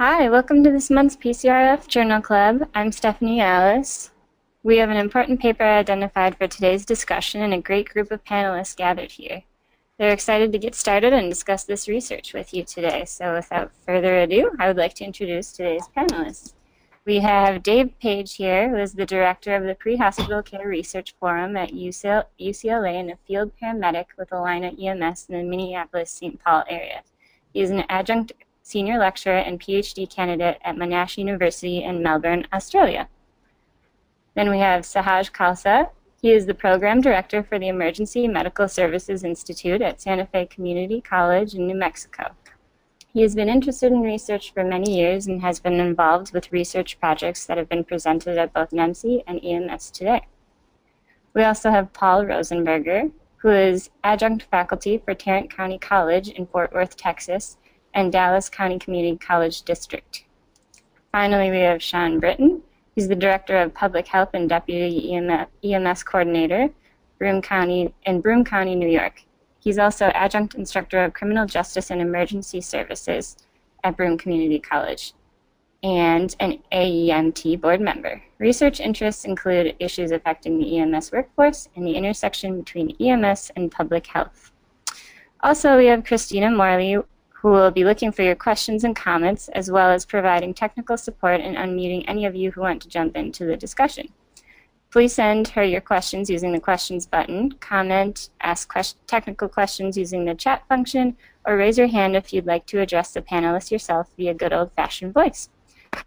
[0.00, 2.68] Hi, welcome to this month's PCRF Journal Club.
[2.72, 4.12] I'm Stephanie Alice.
[4.62, 8.76] We have an important paper identified for today's discussion and a great group of panelists
[8.76, 9.42] gathered here.
[9.98, 13.06] They're excited to get started and discuss this research with you today.
[13.06, 16.52] So without further ado, I would like to introduce today's panelists.
[17.04, 21.56] We have Dave Page here, who is the director of the Pre-Hospital Care Research Forum
[21.56, 26.38] at UCLA and a field paramedic with Allina EMS in the Minneapolis-St.
[26.44, 27.02] Paul area.
[27.52, 28.30] He is an adjunct
[28.68, 33.08] senior lecturer and PhD candidate at Monash University in Melbourne, Australia.
[34.34, 35.88] Then we have Sahaj Khalsa.
[36.20, 41.00] He is the program director for the Emergency Medical Services Institute at Santa Fe Community
[41.00, 42.34] College in New Mexico.
[43.10, 47.00] He has been interested in research for many years and has been involved with research
[47.00, 50.26] projects that have been presented at both NEMC and EMS today.
[51.32, 56.74] We also have Paul Rosenberger, who is adjunct faculty for Tarrant County College in Fort
[56.74, 57.56] Worth, Texas,
[57.98, 60.24] and Dallas County Community College District.
[61.10, 62.62] Finally, we have Sean Britton.
[62.94, 65.12] He's the Director of Public Health and Deputy
[65.64, 66.70] EMS Coordinator
[67.18, 69.24] Broome County, in Broome County, New York.
[69.58, 73.36] He's also Adjunct Instructor of Criminal Justice and Emergency Services
[73.82, 75.12] at Broome Community College
[75.82, 78.22] and an AEMT board member.
[78.38, 84.06] Research interests include issues affecting the EMS workforce and the intersection between EMS and public
[84.06, 84.52] health.
[85.40, 86.98] Also, we have Christina Morley
[87.40, 91.40] who will be looking for your questions and comments, as well as providing technical support
[91.40, 94.08] and unmuting any of you who want to jump into the discussion.
[94.90, 98.72] Please send her your questions using the questions button, comment, ask
[99.06, 101.16] technical questions using the chat function,
[101.46, 105.14] or raise your hand if you'd like to address the panelists yourself via good old-fashioned
[105.14, 105.48] voice.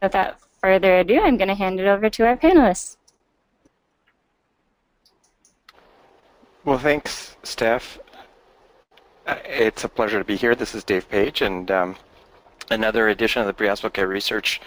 [0.01, 2.97] Without further ado, I'm going to hand it over to our panelists.
[6.65, 7.99] Well, thanks, Steph.
[9.31, 10.55] Uh, it's a pleasure to be here.
[10.55, 11.95] This is Dave Page, and um,
[12.69, 14.59] another edition of the Pre-Hospital Care Research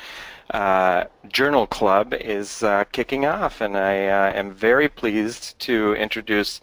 [0.52, 6.62] uh, Journal Club is uh, kicking off, and I uh, am very pleased to introduce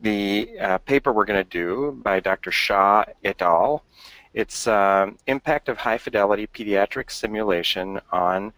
[0.00, 2.50] the uh, paper we're going to do by Dr.
[2.50, 3.84] Shah et al.
[4.32, 8.54] It's um, Impact of High Fidelity Pediatric Simulation on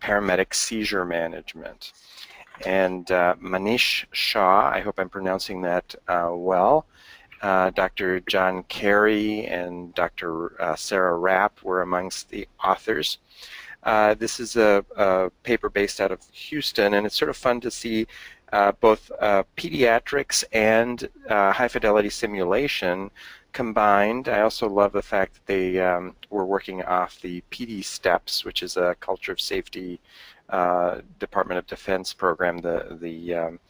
[0.00, 1.92] Paramedic Seizure Management.
[2.64, 6.86] And uh, Manish Shah, I hope I'm pronouncing that well,
[7.42, 8.20] uh, Dr.
[8.20, 10.60] John Carey and Dr.
[10.60, 13.18] Uh, Sarah Rapp were amongst the authors.
[13.84, 17.60] Uh, this is a, a, paper based out of Houston, and it's sort of fun
[17.60, 18.06] to see
[18.52, 23.10] uh, both uh, pediatrics and high fidelity simulation
[23.52, 24.28] combined.
[24.28, 28.62] I also love the fact that they um, were working off the PD STEPS, which
[28.62, 30.00] is a culture of safety
[31.18, 33.60] Department of Defense program, the, the um,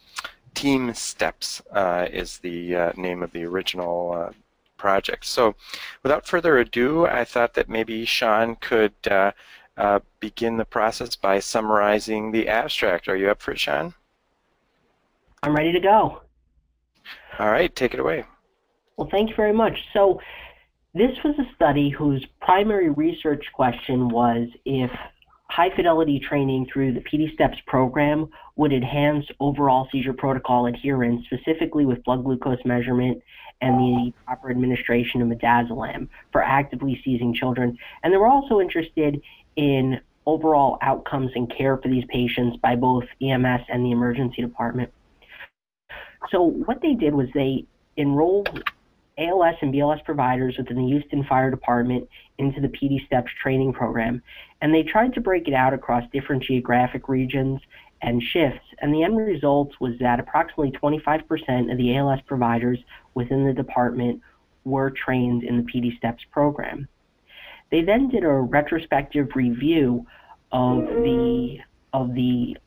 [0.55, 4.31] TeamSTEPPS uh, is the uh, name of the original uh,
[4.77, 5.25] project.
[5.25, 5.55] So
[6.03, 9.31] without further ado, I thought that maybe Sean could uh,
[9.77, 13.07] uh, begin the process by summarizing the abstract.
[13.07, 13.93] Are you up for it, Sean?
[15.43, 16.21] I'm ready to go.
[17.39, 18.25] All right, take it away.
[18.97, 19.77] Well, thank you very much.
[19.93, 20.19] So
[20.93, 24.91] this was a study whose primary research question was if
[25.49, 31.85] high fidelity training through the PD STEPS program would enhance overall seizure protocol adherence, specifically
[31.85, 33.21] with blood glucose measurement
[33.61, 37.77] and the proper administration of midazolam for actively seizing children.
[38.03, 39.21] And they were also interested
[39.55, 44.91] in overall outcomes and care for these patients by both EMS and the emergency department.
[46.29, 47.65] So what they did was they
[47.97, 48.63] enrolled
[49.17, 54.21] ALS and BLS providers within the Houston Fire Department into the PD STEPS training program.
[54.61, 57.61] And they tried to break it out across different geographic regions
[58.01, 58.65] and shifts.
[58.79, 62.79] And the end result was that approximately 25% of the ALS providers
[63.13, 64.21] within the department
[64.63, 66.87] were trained in the PD STEPS program.
[67.71, 70.05] They then did a retrospective review
[70.51, 71.59] of the
[71.93, 72.57] of the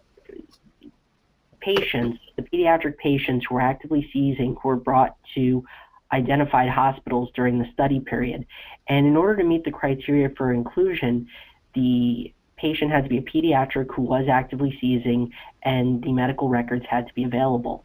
[1.61, 5.65] patients, the pediatric patients who were actively seizing who were brought to
[6.13, 8.47] identified hospitals during the study period.
[8.89, 11.29] And in order to meet the criteria for inclusion,
[11.75, 15.33] the patient had to be a pediatric who was actively seizing,
[15.63, 17.85] and the medical records had to be available.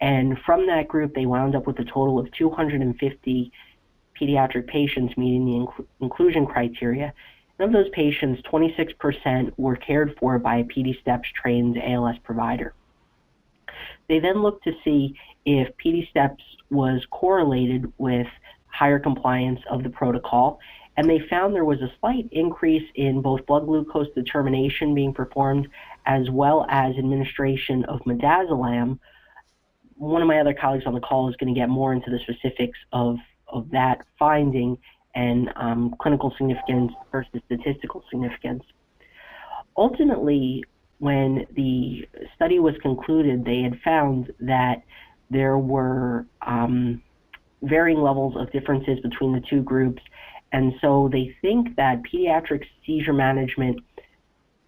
[0.00, 3.52] And from that group, they wound up with a total of 250
[4.20, 7.12] pediatric patients meeting the inc- inclusion criteria.
[7.58, 12.74] And of those patients, 26% were cared for by a PD STEPS trained ALS provider.
[14.08, 18.26] They then looked to see if PD STEPS was correlated with
[18.66, 20.58] higher compliance of the protocol,
[21.00, 25.66] and they found there was a slight increase in both blood glucose determination being performed
[26.04, 28.98] as well as administration of midazolam.
[29.96, 32.18] One of my other colleagues on the call is going to get more into the
[32.18, 33.16] specifics of,
[33.48, 34.76] of that finding
[35.14, 38.62] and um, clinical significance versus statistical significance.
[39.78, 40.64] Ultimately,
[40.98, 42.06] when the
[42.36, 44.82] study was concluded, they had found that
[45.30, 47.00] there were um,
[47.62, 50.02] varying levels of differences between the two groups,
[50.52, 53.80] and so they think that pediatric seizure management,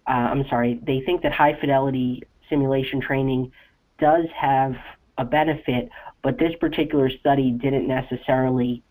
[0.07, 3.51] uh, I'm sorry, they think that high fidelity simulation training
[3.99, 4.75] does have
[5.17, 5.89] a benefit,
[6.21, 8.81] but this particular study didn't necessarily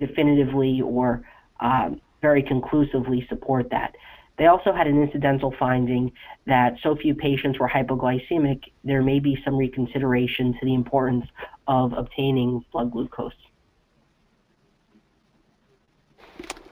[0.00, 1.22] definitively or
[1.60, 3.94] um, very conclusively support that.
[4.38, 6.12] They also had an incidental finding
[6.46, 11.26] that so few patients were hypoglycemic, there may be some reconsideration to the importance
[11.66, 13.32] of obtaining blood glucose.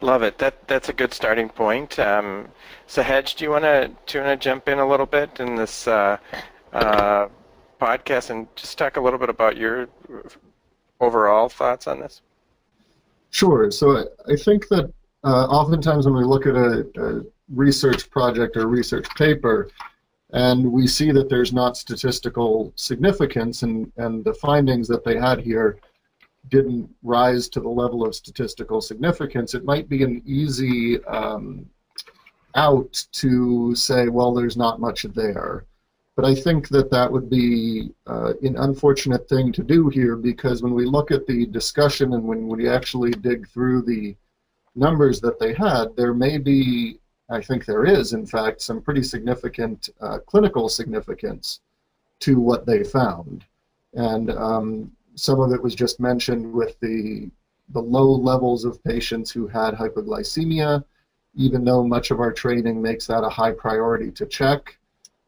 [0.01, 0.39] Love it.
[0.39, 1.99] That that's a good starting point.
[1.99, 2.49] Um,
[2.87, 5.55] Sahaj, do you want to do you want to jump in a little bit in
[5.55, 6.19] this uh,
[6.73, 7.29] uh,
[7.81, 9.89] podcast and just talk a little bit about your
[11.01, 12.21] overall thoughts on this?
[13.31, 13.71] Sure.
[13.71, 14.93] So I, I think that
[15.25, 17.23] uh, oftentimes when we look at a, a
[17.55, 19.71] research project or research paper,
[20.31, 25.41] and we see that there's not statistical significance, and, and the findings that they had
[25.41, 25.79] here
[26.49, 31.67] didn't rise to the level of statistical significance, it might be an easy um,
[32.55, 35.65] out to say, well, there's not much there.
[36.17, 40.63] But I think that that would be uh, an unfortunate thing to do here because
[40.63, 44.17] when we look at the discussion and when we actually dig through the
[44.75, 49.03] numbers that they had, there may be, I think there is, in fact, some pretty
[49.03, 51.61] significant uh, clinical significance
[52.21, 53.45] to what they found.
[53.93, 57.31] And um, some of it was just mentioned with the,
[57.71, 60.85] the low levels of patients who had hypoglycemia,
[61.35, 64.79] even though much of our training makes that a high priority to check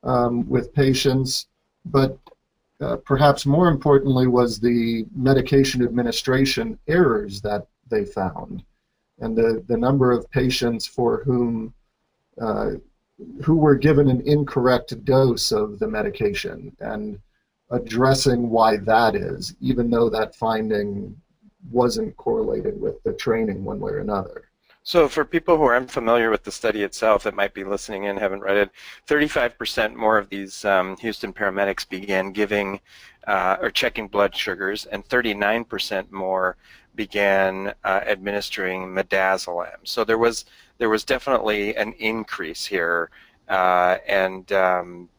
[0.05, 1.49] um, with patients,
[1.87, 2.19] but
[2.81, 8.63] uh, perhaps more importantly was the medication administration errors that they found.
[9.21, 11.75] And the, the number of patients for whom
[12.41, 12.73] uh,
[13.43, 16.77] who were given an incorrect dose of the medication.
[16.79, 17.19] And
[17.71, 21.15] addressing why that is, even though that finding
[21.71, 24.45] wasn't correlated with the training one way or another.
[24.89, 28.17] So for people who are unfamiliar with the study itself that might be listening in,
[28.17, 28.71] haven't read it,
[29.07, 32.81] 35% more of these um, Houston paramedics began giving
[33.27, 36.57] uh, or checking blood sugars, and 39% more
[36.95, 39.77] began uh, administering midazolam.
[39.85, 40.47] So there was
[40.79, 43.11] there was definitely an increase here,
[43.49, 45.11] uh, and um,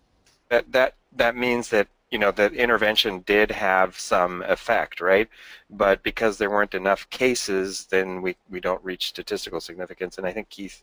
[0.49, 5.29] that that that means that you know, the intervention did have some effect, right?
[5.69, 10.17] But because there weren't enough cases, then we, we don't reach statistical significance.
[10.17, 10.81] And I think Keith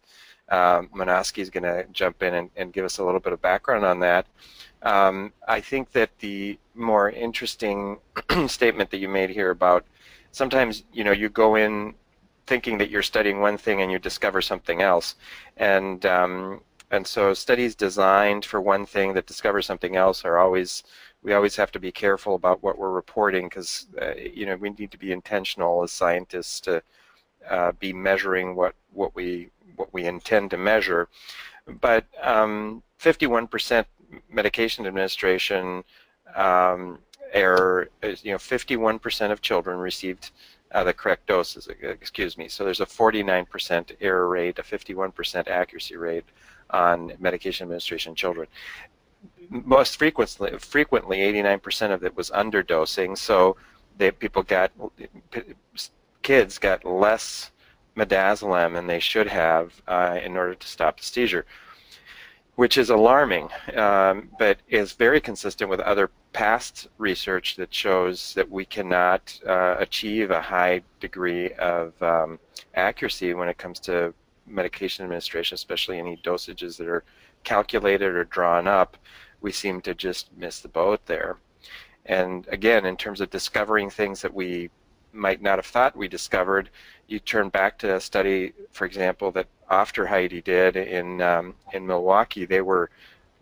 [0.50, 3.84] um, is going to jump in and, and, give us a little bit of background
[3.84, 4.26] on that.
[4.82, 7.98] Um, I think that the more interesting
[8.46, 9.84] statement that you made here about
[10.30, 11.94] sometimes, you know, you go in
[12.46, 15.16] thinking that you're studying one thing and you discover something else.
[15.56, 20.84] And um, and so studies designed for one thing that discover something else are always
[21.26, 24.70] we always have to be careful about what we're reporting because uh, you know we
[24.70, 26.80] need to be intentional as scientists to
[27.50, 31.08] uh, be measuring what what we what we intend to measure.
[31.80, 35.82] But 51% um, medication administration
[36.36, 37.00] um,
[37.32, 40.30] error is you know 51% of children received
[40.70, 41.68] uh, the correct doses.
[41.82, 42.48] Excuse me.
[42.48, 46.24] So there's a 49% error rate, a 51% accuracy rate
[46.70, 48.46] on medication administration in children
[49.50, 53.16] most frequently, frequently 89% of it was underdosing.
[53.16, 53.56] So
[53.98, 54.72] they, people got,
[56.22, 57.50] kids got less
[57.96, 61.46] midazolam than they should have uh, in order to stop the seizure,
[62.56, 68.50] which is alarming, um, but is very consistent with other past research that shows that
[68.50, 72.38] we cannot uh, achieve a high degree of um,
[72.74, 74.12] accuracy when it comes to
[74.46, 77.04] medication administration, especially any dosages that are
[77.44, 78.96] calculated or drawn up
[79.40, 81.38] we seem to just miss the boat there.
[82.06, 84.70] And again, in terms of discovering things that we
[85.12, 86.70] might not have thought we discovered,
[87.08, 92.44] you turn back to a study, for example, that Aufderheide did in um, in Milwaukee.
[92.46, 92.90] They were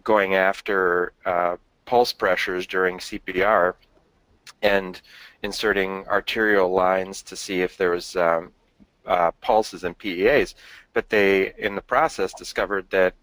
[0.02, 3.74] going after uh, pulse pressures during CPR
[4.62, 5.00] and
[5.42, 8.52] inserting arterial lines to see if there was um,
[9.06, 10.54] uh, pulses and PEAs.
[10.92, 13.14] But they, in the process, discovered that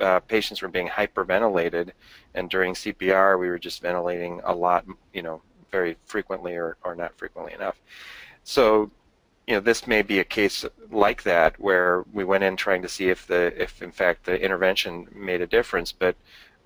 [0.00, 1.90] uh, patients were being hyperventilated,
[2.34, 6.94] and during CPR we were just ventilating a lot, you know, very frequently or, or
[6.94, 7.80] not frequently enough.
[8.44, 8.90] So,
[9.46, 12.88] you know, this may be a case like that where we went in trying to
[12.88, 16.16] see if the if in fact the intervention made a difference, but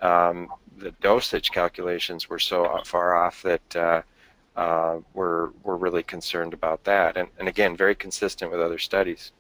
[0.01, 4.03] um, the dosage calculations were so far off that uh,
[4.57, 7.17] uh, we're, we're really concerned about that.
[7.17, 9.33] And, and again, very consistent with other studies.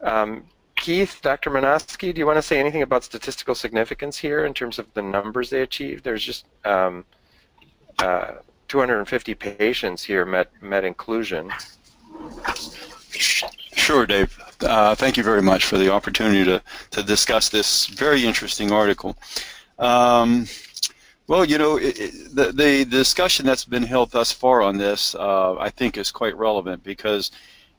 [0.00, 0.44] Um,
[0.80, 1.50] Keith, Dr.
[1.50, 5.02] Monosky, do you want to say anything about statistical significance here in terms of the
[5.02, 6.02] numbers they achieved?
[6.02, 7.04] There's just um,
[7.98, 8.32] uh,
[8.68, 11.52] 250 patients here met, met inclusion.
[13.10, 14.40] Sure, Dave.
[14.62, 19.18] Uh, thank you very much for the opportunity to, to discuss this very interesting article.
[19.78, 20.46] Um,
[21.26, 25.14] well, you know, it, it, the, the discussion that's been held thus far on this,
[25.14, 27.30] uh, I think, is quite relevant because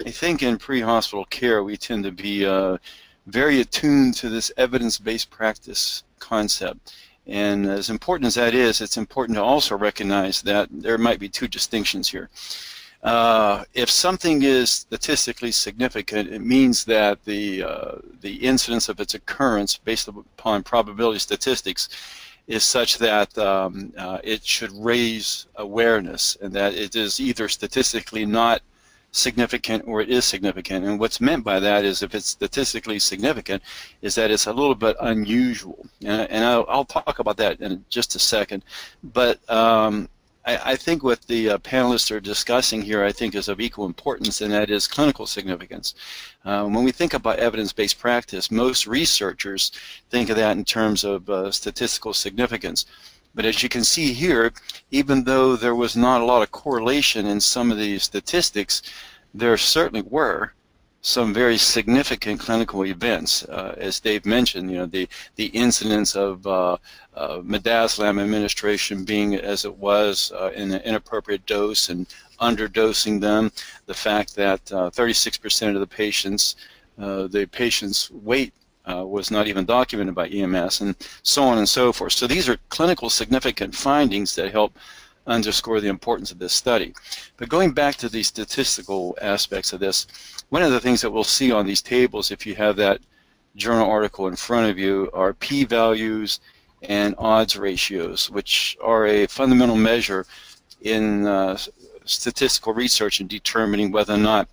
[0.05, 2.77] I think in pre-hospital care we tend to be uh,
[3.27, 6.95] very attuned to this evidence-based practice concept.
[7.27, 11.29] And as important as that is, it's important to also recognize that there might be
[11.29, 12.29] two distinctions here.
[13.03, 19.15] Uh, if something is statistically significant, it means that the uh, the incidence of its
[19.15, 21.89] occurrence, based upon probability statistics,
[22.47, 28.25] is such that um, uh, it should raise awareness, and that it is either statistically
[28.25, 28.61] not
[29.11, 30.85] significant or it is significant.
[30.85, 33.61] And what's meant by that is if it's statistically significant,
[34.01, 35.85] is that it's a little bit unusual.
[36.03, 38.63] And, I'll, I'll, talk about that in just a second.
[39.03, 40.09] But um,
[40.45, 43.85] I, I, think what the uh, panelists are discussing here, I think, is of equal
[43.85, 45.93] importance, and that is clinical significance.
[46.43, 49.71] Uh, when we think about evidence-based practice, most researchers
[50.09, 52.85] think of that in terms of uh, statistical significance.
[53.33, 54.51] But as you can see here,
[54.91, 58.81] even though there was not a lot of correlation in some of these statistics,
[59.33, 60.53] there certainly were
[61.01, 63.43] some very significant clinical events.
[63.43, 66.77] Uh, as Dave mentioned, you know, the, the incidence of uh,
[67.15, 72.07] uh, midazolam administration being as it was uh, in an inappropriate dose and
[72.39, 73.51] underdosing them,
[73.87, 76.55] the fact that 36% uh, of the patients,
[76.99, 78.53] uh, the patient's weight
[78.85, 82.13] uh, was not even documented by EMS, and so on and so forth.
[82.13, 84.77] So these are clinical significant findings that help
[85.27, 86.93] underscore the importance of this study.
[87.37, 90.07] But going back to the statistical aspects of this,
[90.49, 92.99] one of the things that we'll see on these tables, if you have that
[93.55, 96.39] journal article in front of you, are p-values
[96.83, 100.25] and odds ratios, which are a fundamental measure
[100.81, 101.57] in uh,
[102.05, 104.49] statistical research in determining whether or not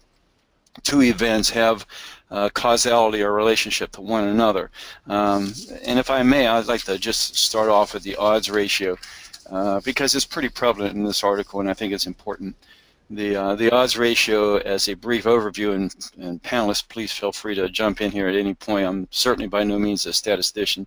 [0.83, 1.87] two events have
[2.31, 4.71] uh, causality or relationship to one another.
[5.07, 5.53] Um,
[5.85, 8.97] and if I may, I'd like to just start off with the odds ratio
[9.51, 12.55] uh, because it's pretty prevalent in this article and I think it's important.
[13.11, 17.55] The, uh, the odds ratio as a brief overview, and, and panelists, please feel free
[17.55, 18.87] to jump in here at any point.
[18.87, 20.87] I'm certainly by no means a statistician.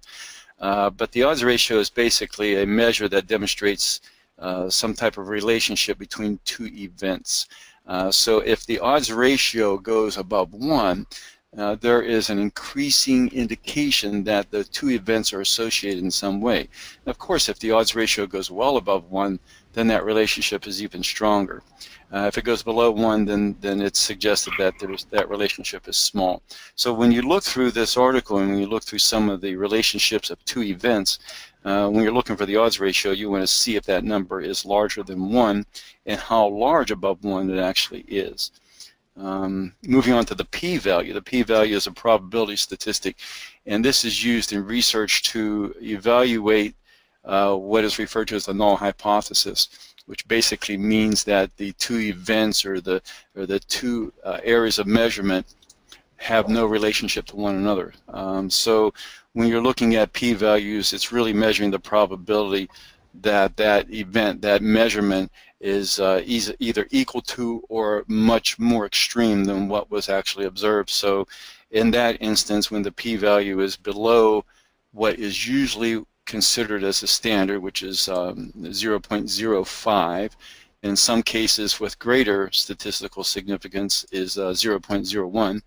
[0.60, 4.02] Uh, but the odds ratio is basically a measure that demonstrates
[4.38, 7.48] uh, some type of relationship between two events.
[7.88, 11.06] Uh, so if the odds ratio goes above 1,
[11.58, 16.60] uh, there is an increasing indication that the two events are associated in some way.
[16.60, 19.38] And of course, if the odds ratio goes well above 1,
[19.74, 21.62] then that relationship is even stronger.
[22.14, 24.74] Uh, if it goes below 1, then, then it's suggested that
[25.12, 26.42] that relationship is small.
[26.76, 29.56] So when you look through this article and when you look through some of the
[29.56, 31.20] relationships of two events,
[31.64, 34.42] uh, when you're looking for the odds ratio, you want to see if that number
[34.42, 35.66] is larger than 1
[36.06, 38.52] and how large above 1 it actually is.
[39.18, 41.14] Um, moving on to the p-value.
[41.14, 43.18] The p-value is a probability statistic,
[43.66, 46.76] and this is used in research to evaluate
[47.26, 52.00] uh, what is referred to as the null hypothesis, which basically means that the two
[52.00, 53.02] events or the
[53.36, 55.46] or the two uh, areas of measurement
[56.18, 57.94] have no relationship to one another.
[58.08, 58.94] Um, so
[59.34, 62.70] when you're looking at p-values, it's really measuring the probability
[63.22, 69.68] that that event, that measurement, is uh, either equal to or much more extreme than
[69.68, 70.90] what was actually observed.
[70.90, 71.28] So
[71.70, 74.44] in that instance, when the p-value is below
[74.92, 80.32] what is usually considered as a standard, which is um, 0.05,
[80.84, 85.62] in some cases with greater statistical significance is uh, 0.01.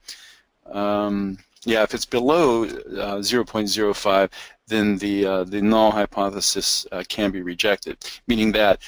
[0.75, 4.31] Um, yeah, if it's below uh, 0.05,
[4.67, 8.81] then the uh, the null hypothesis uh, can be rejected, meaning that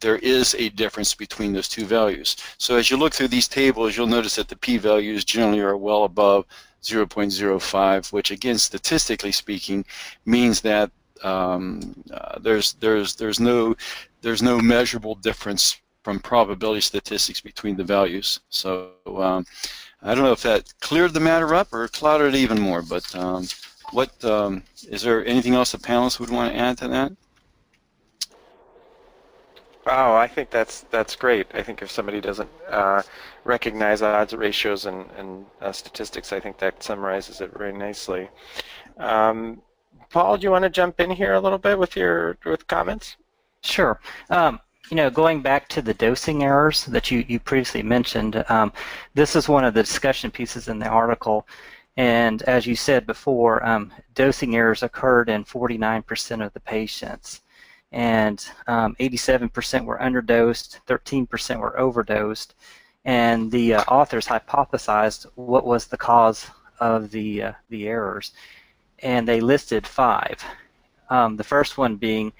[0.00, 2.36] there is a difference between those two values.
[2.58, 6.04] So as you look through these tables, you'll notice that the p-values generally are well
[6.04, 6.44] above
[6.82, 9.84] 0.05, which again, statistically speaking,
[10.26, 10.90] means that
[11.22, 13.74] um, uh, there's there's there's no
[14.20, 18.40] there's no measurable difference from probability statistics between the values.
[18.50, 19.46] So um,
[20.04, 23.16] I don't know if that cleared the matter up or clouded it even more, but
[23.16, 23.46] um,
[23.90, 27.12] what um, is there anything else the panelists would want to add to that?
[29.86, 31.46] Oh, I think that's that's great.
[31.54, 33.02] I think if somebody doesn't uh,
[33.44, 38.28] recognize odds ratios and, and uh, statistics, I think that summarizes it very nicely.
[38.98, 39.62] Um,
[40.10, 43.16] Paul, do you want to jump in here a little bit with your with comments?
[43.62, 43.98] Sure.
[44.28, 48.72] Um, you know, going back to the dosing errors that you, you previously mentioned, um,
[49.14, 51.46] this is one of the discussion pieces in the article.
[51.96, 57.42] And as you said before, um, dosing errors occurred in 49% of the patients.
[57.92, 58.38] And
[58.68, 62.54] 87% um, were underdosed, 13% were overdosed.
[63.04, 66.46] And the uh, authors hypothesized what was the cause
[66.80, 68.32] of the, uh, the errors.
[69.00, 70.42] And they listed five.
[71.10, 72.32] Um, the first one being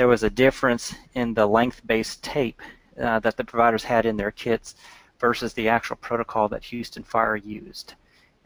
[0.00, 2.62] there was a difference in the length-based tape
[2.98, 4.74] uh, that the providers had in their kits
[5.18, 7.92] versus the actual protocol that Houston Fire used.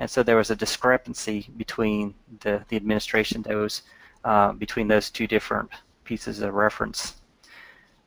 [0.00, 3.82] And so there was a discrepancy between the, the administration dose
[4.24, 5.70] uh, between those two different
[6.02, 7.20] pieces of reference.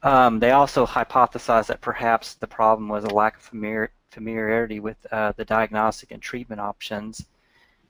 [0.03, 4.97] Um, they also hypothesized that perhaps the problem was a lack of familiar, familiarity with
[5.09, 7.25] uh, the diagnostic and treatment options.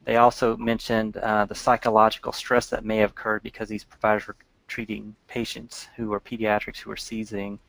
[0.03, 4.35] They also mentioned uh, the psychological stress that may have occurred because these providers were
[4.67, 7.59] treating patients who were pediatrics who were seizing.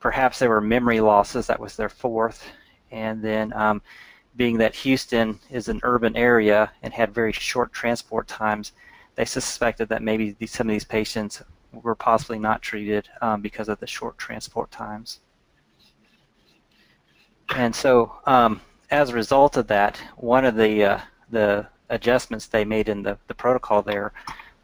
[0.00, 2.44] Perhaps there were memory losses, that was their fourth.
[2.90, 3.82] And then um,
[4.36, 8.72] being that Houston is an urban area and had very short transport times,
[9.14, 13.68] they suspected that maybe these, some of these patients were possibly not treated um, because
[13.68, 15.20] of the short transport times.
[17.54, 18.60] And so, um,
[18.90, 23.18] as a result of that, one of the uh, the adjustments they made in the,
[23.26, 24.12] the protocol there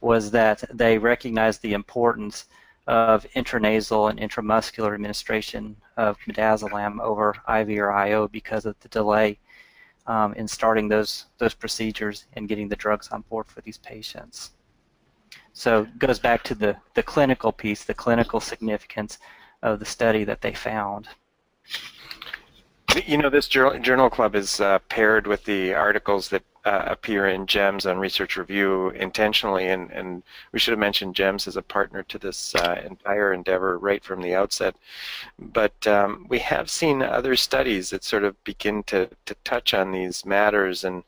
[0.00, 2.46] was that they recognized the importance
[2.86, 9.38] of intranasal and intramuscular administration of midazolam over IV or IO because of the delay
[10.06, 14.52] um, in starting those those procedures and getting the drugs on board for these patients.
[15.52, 19.18] So it goes back to the, the clinical piece, the clinical significance
[19.62, 21.08] of the study that they found.
[23.06, 27.28] You know, this journal, journal club is uh, paired with the articles that uh, appear
[27.28, 31.62] in JEMS on Research Review intentionally, and, and we should have mentioned JEMS as a
[31.62, 34.74] partner to this uh, entire endeavor right from the outset.
[35.38, 39.92] But um, we have seen other studies that sort of begin to, to touch on
[39.92, 41.04] these matters, and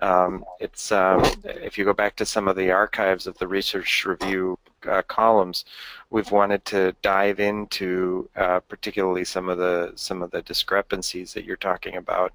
[0.00, 4.04] um, it's um, if you go back to some of the archives of the Research
[4.06, 5.64] Review uh, columns,
[6.10, 11.44] we've wanted to dive into uh, particularly some of the some of the discrepancies that
[11.44, 12.32] you're talking about.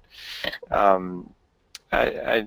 [0.70, 1.32] Um,
[1.92, 2.46] I,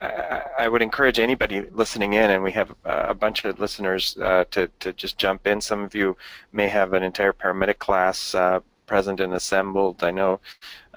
[0.00, 4.44] I, I would encourage anybody listening in, and we have a bunch of listeners uh,
[4.50, 5.60] to, to just jump in.
[5.60, 6.16] Some of you
[6.52, 10.04] may have an entire paramedic class uh, present and assembled.
[10.04, 10.40] I know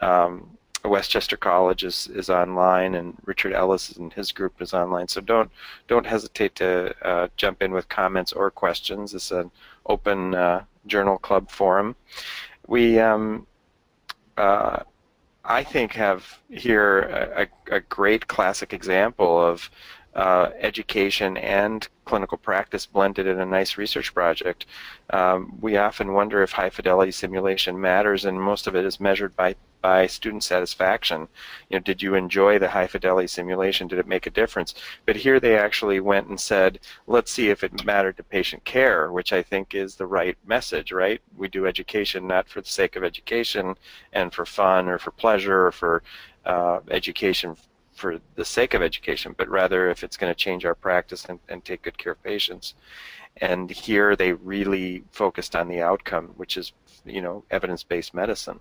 [0.01, 0.56] um,
[0.87, 5.07] Westchester College is, is online, and Richard Ellis and his group is online.
[5.07, 5.51] So don't
[5.87, 9.13] don't hesitate to uh, jump in with comments or questions.
[9.13, 9.51] It's an
[9.85, 11.95] open uh, journal club forum.
[12.67, 13.47] We um,
[14.37, 14.83] uh,
[15.43, 16.99] I think have here
[17.69, 19.69] a, a great classic example of
[20.17, 24.65] uh, education and clinical practice blended in a nice research project.
[25.11, 29.35] Um, we often wonder if high fidelity simulation matters, and most of it is measured
[29.35, 31.27] by by student satisfaction.
[31.69, 33.87] You know, did you enjoy the high fidelity simulation?
[33.87, 34.73] Did it make a difference?
[35.05, 39.11] But here they actually went and said, let's see if it mattered to patient care,
[39.11, 41.21] which I think is the right message, right?
[41.37, 43.75] We do education not for the sake of education
[44.13, 46.01] and for fun or for pleasure or for
[46.45, 47.55] uh, education
[47.97, 51.39] for the sake of education, but rather if it's going to change our practice and,
[51.49, 52.75] and take good care of patients.
[53.37, 56.73] And here they really focused on the outcome, which is,
[57.05, 58.59] you know, evidence-based medicine.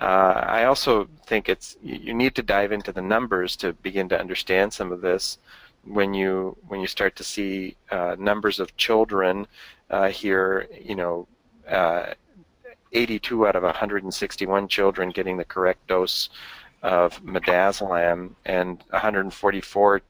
[0.00, 4.18] Uh, I also think it's you need to dive into the numbers to begin to
[4.18, 5.38] understand some of this.
[5.84, 9.46] When you when you start to see uh, numbers of children
[9.90, 11.28] uh, here, you know,
[11.68, 12.14] uh,
[12.92, 16.30] 82 out of 161 children getting the correct dose
[16.84, 20.02] of midazolam, and 144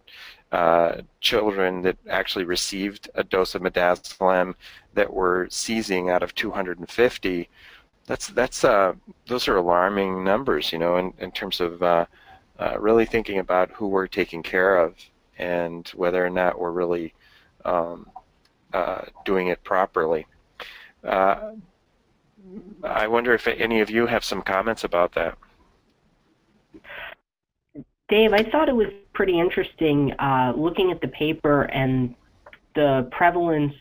[0.52, 4.54] uh, children that actually received a dose of midazolam
[4.92, 7.48] that were seizing out of 250
[8.06, 8.94] that's that's uh,
[9.26, 12.06] those are alarming numbers, you know, in, in terms of uh,
[12.58, 14.94] uh, really thinking about who we're taking care of
[15.38, 17.14] and whether or not we're really
[17.64, 18.06] um,
[18.72, 20.26] uh, doing it properly.
[21.02, 21.52] Uh,
[22.82, 25.38] I wonder if any of you have some comments about that.
[28.08, 32.14] Dave, I thought it was pretty interesting uh, looking at the paper and
[32.74, 33.72] the prevalence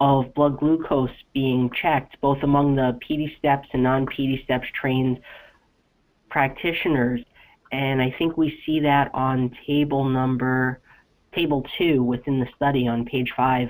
[0.00, 5.20] of blood glucose being checked both among the PD steps and non-PD steps trained
[6.30, 7.20] practitioners.
[7.72, 10.80] And I think we see that on table number,
[11.34, 13.68] table two within the study on page five.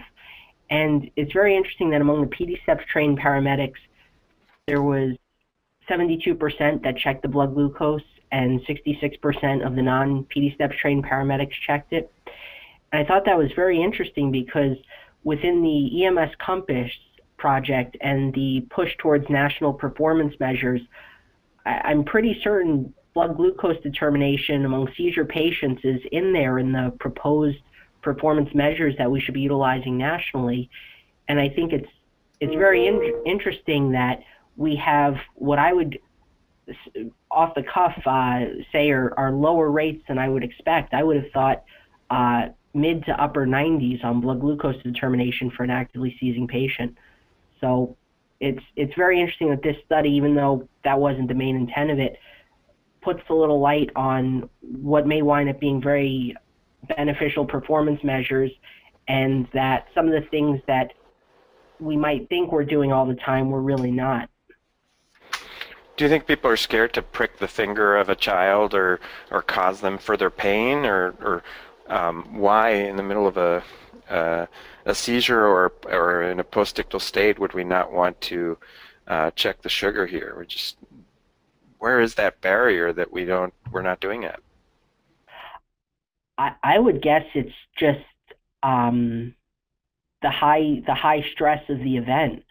[0.68, 3.80] And it's very interesting that among the PD steps trained paramedics,
[4.66, 5.16] there was
[5.88, 11.92] 72% that checked the blood glucose and 66% of the non-PD steps trained paramedics checked
[11.92, 12.10] it.
[12.90, 14.76] And I thought that was very interesting because
[15.22, 16.90] within the EMS Compass
[17.36, 20.80] project and the push towards national performance measures,
[21.66, 26.94] I, I'm pretty certain blood glucose determination among seizure patients is in there in the
[26.98, 27.58] proposed
[28.00, 30.70] performance measures that we should be utilizing nationally.
[31.28, 31.88] And I think it's
[32.40, 34.22] it's very in- interesting that
[34.56, 35.98] we have what I would
[37.30, 38.40] off the cuff uh,
[38.72, 40.94] say are, are lower rates than I would expect.
[40.94, 41.64] I would have thought
[42.10, 46.96] uh, mid to upper 90s on blood glucose determination for an actively seizing patient.
[47.60, 47.96] So
[48.40, 51.98] it's it's very interesting that this study, even though that wasn't the main intent of
[51.98, 52.18] it,
[53.00, 56.36] puts a little light on what may wind up being very
[56.96, 58.50] beneficial performance measures,
[59.08, 60.92] and that some of the things that
[61.78, 64.28] we might think we're doing all the time, we're really not.
[65.96, 68.98] Do you think people are scared to prick the finger of a child or,
[69.30, 71.42] or cause them further pain, or, or
[71.88, 73.62] um, why in the middle of a
[74.08, 74.46] uh,
[74.84, 78.58] a seizure or or in a postictal state would we not want to
[79.06, 80.34] uh, check the sugar here?
[80.38, 80.76] We just
[81.78, 84.40] where is that barrier that we don't we're not doing it?
[86.38, 88.00] I, I would guess it's just
[88.62, 89.34] um,
[90.22, 92.44] the high the high stress of the event.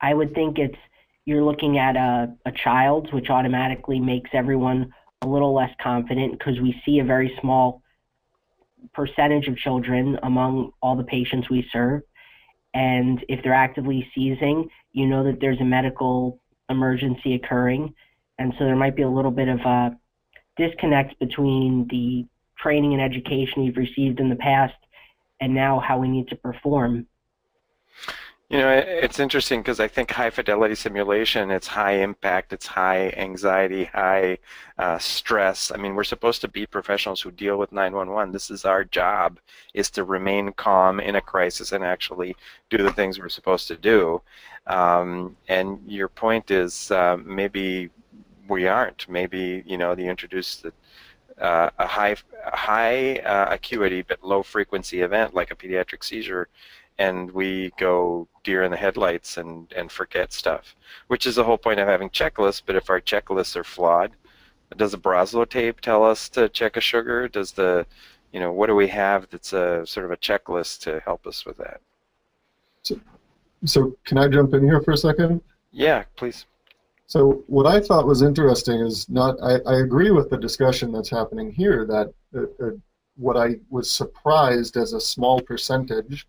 [0.00, 0.78] I would think it's
[1.24, 6.60] you're looking at a, a child, which automatically makes everyone a little less confident because
[6.60, 7.82] we see a very small
[8.92, 12.02] percentage of children among all the patients we serve.
[12.74, 17.94] And if they're actively seizing, you know that there's a medical emergency occurring.
[18.38, 19.96] And so there might be a little bit of a
[20.56, 22.26] disconnect between the
[22.58, 24.74] training and education we've received in the past
[25.40, 27.06] and now how we need to perform.
[28.52, 33.08] You know, it's interesting because I think high fidelity simulation, it's high impact, it's high
[33.16, 34.36] anxiety, high
[34.76, 35.72] uh, stress.
[35.74, 38.30] I mean, we're supposed to be professionals who deal with 911.
[38.30, 39.38] This is our job,
[39.72, 42.36] is to remain calm in a crisis and actually
[42.68, 44.20] do the things we're supposed to do.
[44.66, 47.88] Um, and your point is uh, maybe
[48.50, 49.08] we aren't.
[49.08, 50.74] Maybe, you know, you introduce the,
[51.40, 56.48] uh, a high, high uh, acuity but low frequency event like a pediatric seizure
[56.98, 60.76] and we go deer in the headlights and, and forget stuff,
[61.08, 62.62] which is the whole point of having checklists.
[62.64, 64.12] But if our checklists are flawed,
[64.76, 67.28] does the Broselow tape tell us to check a sugar?
[67.28, 67.86] Does the,
[68.32, 71.44] you know, what do we have that's a sort of a checklist to help us
[71.44, 71.80] with that?
[72.82, 73.00] So,
[73.64, 75.40] so can I jump in here for a second?
[75.70, 76.46] Yeah, please.
[77.06, 79.36] So what I thought was interesting is not.
[79.42, 81.84] I, I agree with the discussion that's happening here.
[81.84, 82.70] That uh, uh,
[83.16, 86.26] what I was surprised as a small percentage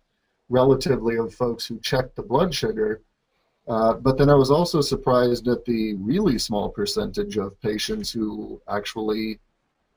[0.48, 3.00] relatively of folks who checked the blood sugar.
[3.66, 8.60] Uh, but then I was also surprised at the really small percentage of patients who
[8.68, 9.40] actually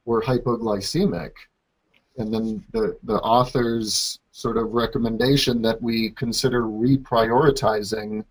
[0.05, 1.31] were hypoglycemic.
[2.17, 8.23] And then the, the author's sort of recommendation that we consider reprioritizing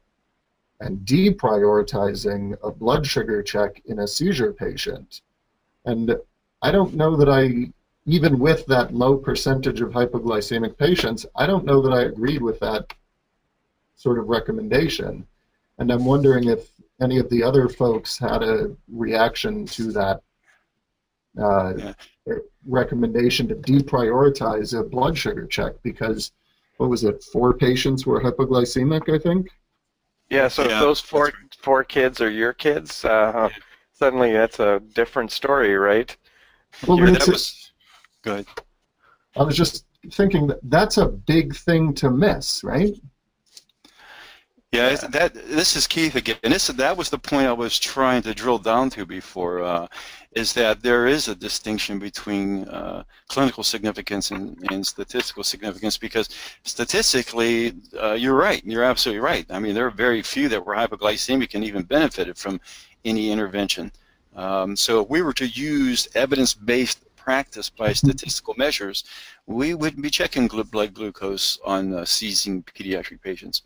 [0.81, 5.23] and deprioritizing a blood sugar check in a seizure patient.
[5.85, 6.17] And
[6.63, 7.73] I don't know that I
[8.07, 12.61] even with that low percentage of hypoglycemic patients, I don't know that I agreed with
[12.61, 12.95] that
[13.97, 15.27] sort of recommendation.
[15.79, 16.69] And I'm wondering if
[17.01, 20.23] any of the other folks had a reaction to that
[21.39, 22.35] uh, yeah.
[22.67, 26.33] recommendation to deprioritize a blood sugar check because
[26.79, 27.23] what was it?
[27.25, 29.49] Four patients were hypoglycemic, I think.
[30.31, 30.49] Yeah.
[30.49, 31.35] So yeah, if those four right.
[31.59, 33.57] four kids are your kids, uh, yeah.
[33.93, 36.17] suddenly that's a different story, right?
[36.87, 37.66] Well, that was
[38.27, 38.47] Go ahead.
[39.37, 42.93] I was just thinking that that's a big thing to miss, right?
[44.73, 44.97] Yeah, yeah.
[45.11, 48.35] that this is Keith again, and this that was the point I was trying to
[48.35, 49.87] drill down to before, uh,
[50.33, 56.29] is that there is a distinction between uh, clinical significance and, and, statistical significance because
[56.65, 59.47] statistically, uh, you're right, you're absolutely right.
[59.51, 62.61] I mean, there are very few that were hypoglycemic and even benefited from
[63.05, 63.93] any intervention.
[64.35, 69.03] Um, so if we were to use evidence-based practice by statistical measures,
[69.47, 73.63] we wouldn't be checking blood glucose on uh, seizing pediatric patients.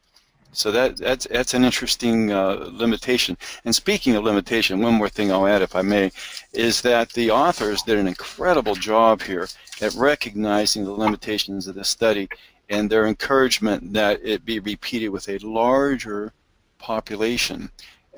[0.52, 3.36] So that that's that's an interesting uh, limitation.
[3.64, 6.10] And speaking of limitation, one more thing I'll add, if I may,
[6.52, 9.46] is that the authors did an incredible job here
[9.80, 12.28] at recognizing the limitations of the study
[12.70, 16.32] and their encouragement that it be repeated with a larger
[16.78, 17.70] population,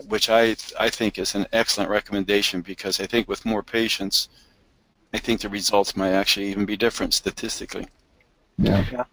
[0.08, 4.28] which I I think is an excellent recommendation because I think with more patients,
[5.12, 7.86] I think the results might actually even be different statistically.
[8.58, 8.84] Yeah.
[8.90, 9.04] yeah.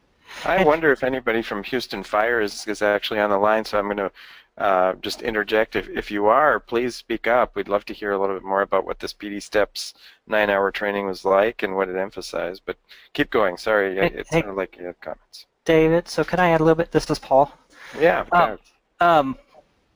[0.45, 3.85] I wonder if anybody from Houston Fire is, is actually on the line, so I'm
[3.85, 4.11] going to
[4.57, 5.75] uh, just interject.
[5.75, 7.55] If, if you are, please speak up.
[7.55, 9.93] We'd love to hear a little bit more about what this PD Steps
[10.27, 12.61] nine-hour training was like and what it emphasized.
[12.65, 12.77] But
[13.13, 13.57] keep going.
[13.57, 15.45] Sorry, hey, it sounded like you had comments.
[15.65, 16.91] David, so can I add a little bit?
[16.91, 17.51] This is Paul.
[17.99, 18.25] Yeah.
[18.31, 18.59] Um,
[19.01, 19.37] Um,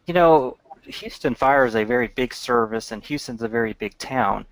[0.06, 4.46] you know, Houston Fire is a very big service, and Houston's a very big town.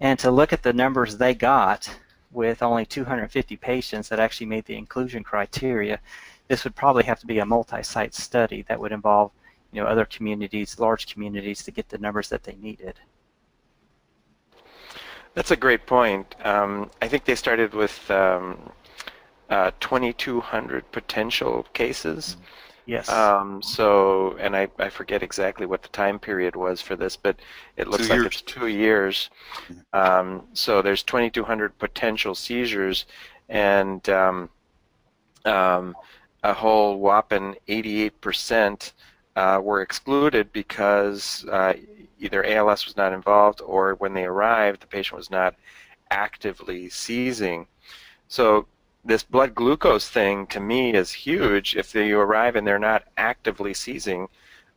[0.00, 1.90] And to look at the numbers they got
[2.30, 6.00] with only 250 patients that actually made the inclusion criteria,
[6.48, 9.32] this would probably have to be a multi-site study that would involve,
[9.72, 12.94] you know, other communities, large communities, to get the numbers that they needed.
[15.34, 16.34] That's a great point.
[16.44, 18.70] Um, I think they started with um,
[19.50, 22.36] uh, 2,200 potential cases.
[22.86, 23.08] Yes.
[23.08, 27.36] Um, so, and I, I forget exactly what the time period was for this, but
[27.76, 28.26] it looks Two like years.
[28.26, 29.30] it's two years.
[29.92, 33.06] Um, so there's 2,200 potential seizures,
[33.48, 34.48] and um,
[35.44, 35.96] um,
[36.44, 38.92] a whole whopping 88%
[39.34, 41.74] uh, were excluded because uh,
[42.20, 45.56] either ALS was not involved or when they arrived, the patient was not
[46.10, 47.66] actively seizing.
[48.28, 48.66] So
[49.06, 51.76] this blood glucose thing to me is huge.
[51.76, 54.26] If you arrive and they're not actively seizing,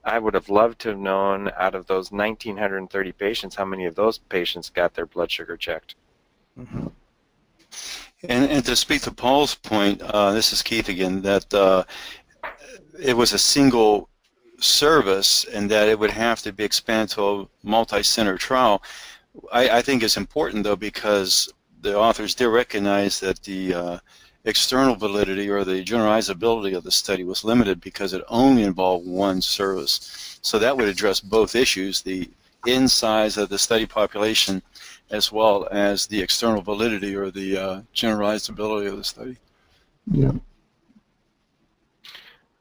[0.03, 3.95] I would have loved to have known out of those 1,930 patients how many of
[3.95, 5.95] those patients got their blood sugar checked.
[6.57, 6.91] Mhm.
[8.23, 11.83] And, and to speak to Paul's point, uh, this is Keith again, that uh,
[13.01, 14.09] it was a single
[14.59, 18.83] service and that it would have to be expanded to a multi-center trial.
[19.51, 23.99] I, I think it's important though because the authors did recognize that the uh,
[24.45, 29.41] external validity or the generalizability of the study was limited because it only involved one
[29.41, 30.39] service.
[30.41, 32.29] So that would address both issues, the
[32.65, 34.61] in size of the study population
[35.11, 39.37] as well as the external validity or the uh, generalizability of the study.
[40.11, 40.31] Yeah.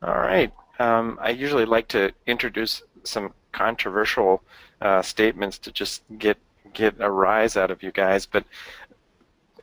[0.02, 0.52] All right.
[0.78, 4.42] Um, I usually like to introduce some controversial
[4.80, 6.38] uh, statements to just get
[6.74, 8.44] get a rise out of you guys, but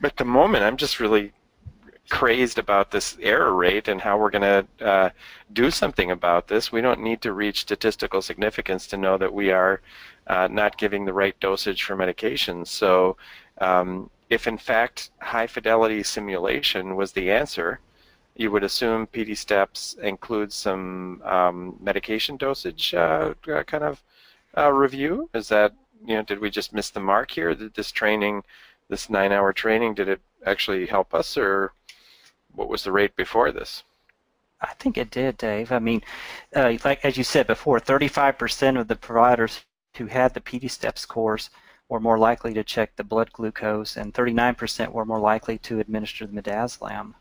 [0.03, 1.31] at the moment I'm just really
[2.09, 4.41] crazed about this error rate and how we're going
[4.79, 5.09] to uh,
[5.53, 6.71] do something about this.
[6.71, 9.81] We don't need to reach statistical significance to know that we are
[10.27, 12.67] uh, not giving the right dosage for medications.
[12.67, 13.17] So,
[13.59, 17.79] um, if in fact high fidelity simulation was the answer,
[18.35, 24.03] you would assume PD steps includes some um, medication dosage uh, uh, kind of
[24.57, 25.29] uh, review.
[25.33, 25.73] Is that
[26.05, 27.53] you know did we just miss the mark here?
[27.53, 28.43] Did this training,
[28.89, 31.73] this nine-hour training, did it actually help us, or
[32.53, 33.83] what was the rate before this?
[34.61, 35.71] I think it did, Dave.
[35.71, 36.01] I mean,
[36.55, 39.61] uh, like as you said before, 35% of the providers
[39.97, 41.49] who had the PD STEPS course
[41.89, 46.25] were more likely to check the blood glucose, and 39% were more likely to administer
[46.25, 47.13] the midazolam.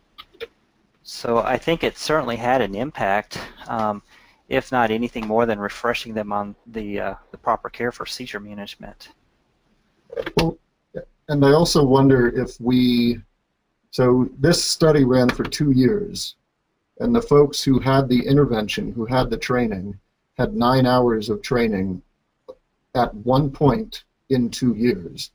[1.03, 4.03] So I think it certainly had an impact, um,
[4.49, 8.41] if not anything more than refreshing them on the uh, the proper care for seizure
[8.41, 9.11] management.
[10.37, 10.57] Well,
[11.29, 13.21] and I also wonder if we,
[13.91, 16.37] so this study ran for two years,
[17.01, 19.99] and the folks who had the intervention, who had the training,
[20.37, 22.03] had nine hours of training
[22.95, 25.31] at one point in two years.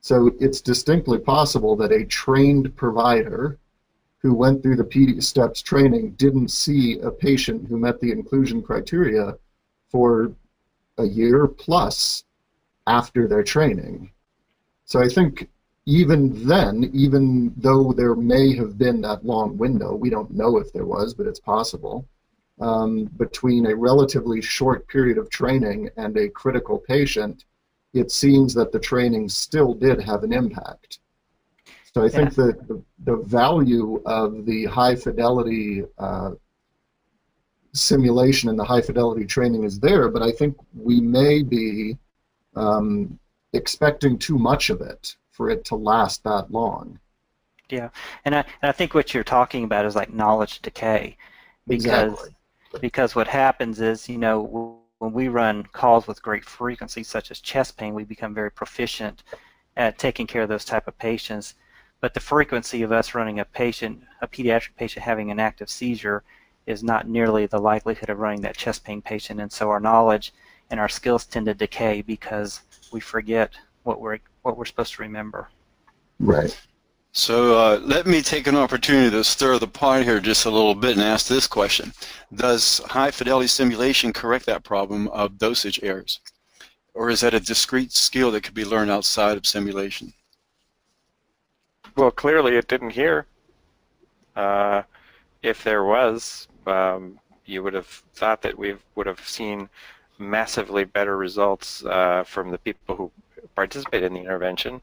[0.00, 3.58] So it's distinctly possible that a trained provider
[4.18, 8.62] who went through the PD steps training didn't see a patient who met the inclusion
[8.62, 9.36] criteria
[9.90, 10.32] for
[10.98, 12.24] a year plus
[12.86, 14.10] after their training.
[14.84, 15.48] So I think
[15.86, 20.72] even then, even though there may have been that long window, we don't know if
[20.72, 22.06] there was, but it's possible,
[22.60, 27.44] um, between a relatively short period of training and a critical patient,
[27.92, 31.00] it seems that the training still did have an impact.
[31.92, 36.32] So I think that the, the value of the high fidelity uh,
[37.72, 41.96] simulation and the high fidelity training is there, but I think we may be
[42.56, 43.18] um,
[43.54, 46.98] expecting too much of it for it to last that long.
[47.70, 47.88] Yeah,
[48.24, 51.16] and I, and I think what you're talking about is like knowledge decay,
[51.66, 52.80] because Exactly.
[52.80, 57.40] because what happens is you know when we run calls with great frequency such as
[57.40, 59.22] chest pain, we become very proficient
[59.76, 61.54] at taking care of those type of patients.
[62.00, 66.22] But the frequency of us running a patient, a pediatric patient having an active seizure,
[66.66, 70.32] is not nearly the likelihood of running that chest pain patient, and so our knowledge
[70.70, 72.60] and our skills tend to decay because
[72.94, 73.52] we forget
[73.82, 75.48] what we're what we're supposed to remember.
[76.20, 76.56] Right.
[77.10, 80.74] So uh, let me take an opportunity to stir the pot here just a little
[80.74, 81.92] bit and ask this question.
[82.34, 86.20] Does high fidelity simulation correct that problem of dosage errors?
[86.94, 90.12] Or is that a discrete skill that could be learned outside of simulation?
[91.96, 93.26] Well, clearly it didn't here.
[94.36, 94.82] Uh,
[95.42, 99.68] if there was, um, you would have thought that we would have seen
[100.18, 103.10] massively better results uh, from the people who
[103.54, 104.80] participated in the intervention.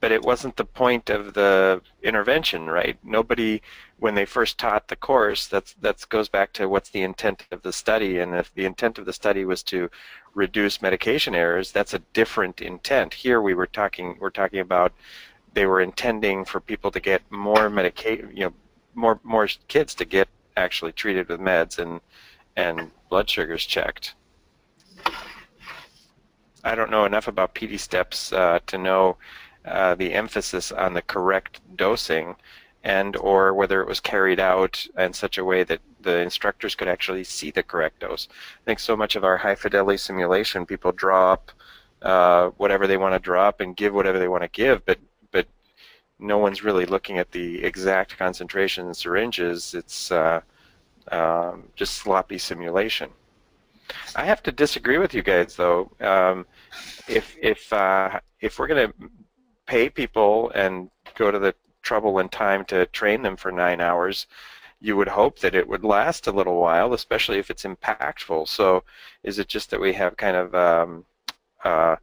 [0.00, 2.98] but it wasn't the point of the intervention, right?
[3.04, 3.62] Nobody,
[4.00, 7.62] when they first taught the course, that's that goes back to what's the intent of
[7.62, 9.88] the study, and if the intent of the study was to
[10.34, 13.14] reduce medication errors, that's a different intent.
[13.14, 14.92] Here we were talking, we're talking about
[15.54, 18.54] they were intending for people to get more medication, you know,
[18.94, 22.00] more more kids to get actually treated with meds and
[22.56, 24.14] and blood sugars checked.
[26.64, 29.18] I don't know enough about PediSTEPPS uh, to know
[29.66, 32.36] uh, the emphasis on the correct dosing
[32.82, 36.88] and or whether it was carried out in such a way that the instructors could
[36.88, 38.28] actually see the correct dose.
[38.30, 41.52] I think so much of our high fidelity simulation, people draw up
[42.00, 44.98] uh, whatever they want to draw up and give whatever they want to give, but
[45.32, 45.46] but
[46.18, 49.74] no one's really looking at the exact concentration in syringes.
[49.74, 50.40] It's uh,
[51.10, 53.10] um, just sloppy simulation.
[54.16, 55.90] I have to disagree with you guys, though.
[56.00, 56.46] Um,
[57.08, 58.94] if if uh, if we're going to
[59.66, 64.26] pay people and go to the trouble and time to train them for nine hours,
[64.80, 68.48] you would hope that it would last a little while, especially if it's impactful.
[68.48, 68.84] So,
[69.22, 71.04] is it just that we have kind of um,
[71.64, 71.96] uh,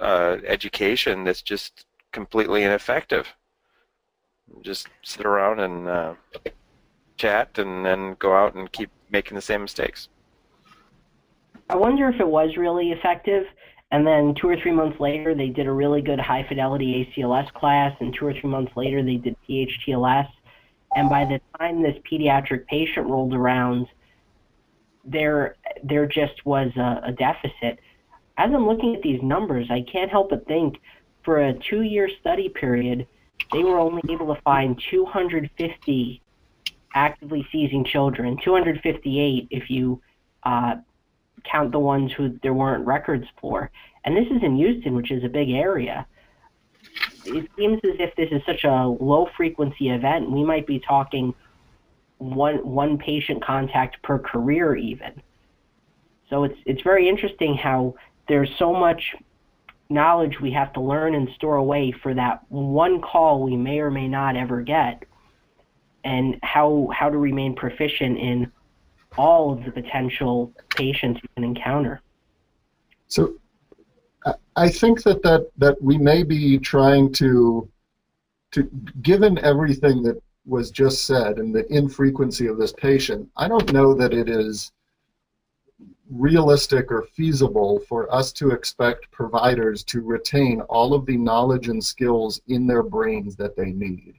[0.00, 3.26] uh, education that's just completely ineffective?
[4.60, 6.14] Just sit around and uh,
[7.22, 10.08] chat and then go out and keep making the same mistakes.
[11.70, 13.44] I wonder if it was really effective,
[13.92, 17.52] and then two or three months later they did a really good high fidelity ACLS
[17.52, 20.28] class, and two or three months later they did PHTLS,
[20.96, 23.86] and by the time this pediatric patient rolled around,
[25.04, 27.78] there there just was a, a deficit.
[28.36, 30.80] As I'm looking at these numbers, I can't help but think
[31.24, 33.06] for a two-year study period,
[33.52, 36.22] they were only able to find 250
[36.94, 40.00] actively seizing children, 258 if you
[40.42, 40.76] uh,
[41.44, 43.70] count the ones who there weren't records for.
[44.04, 46.06] And this is in Houston, which is a big area.
[47.24, 50.30] It seems as if this is such a low frequency event.
[50.30, 51.34] We might be talking
[52.18, 55.22] one one patient contact per career even.
[56.30, 57.94] So it's it's very interesting how
[58.28, 59.14] there's so much
[59.88, 63.90] knowledge we have to learn and store away for that one call we may or
[63.90, 65.04] may not ever get
[66.04, 68.50] and how how to remain proficient in
[69.16, 72.00] all of the potential patients you can encounter.
[73.08, 73.34] So
[74.56, 77.68] I think that, that, that we may be trying to,
[78.52, 78.62] to,
[79.02, 83.94] given everything that was just said and the infrequency of this patient, I don't know
[83.94, 84.72] that it is
[86.10, 91.82] realistic or feasible for us to expect providers to retain all of the knowledge and
[91.82, 94.14] skills in their brains that they need.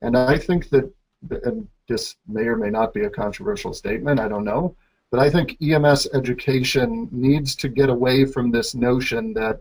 [0.00, 0.90] And I think that
[1.30, 4.76] and uh, this may or may not be a controversial statement, I don't know,
[5.10, 9.60] but I think EMS education needs to get away from this notion that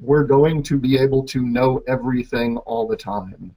[0.00, 3.54] we're going to be able to know everything all the time.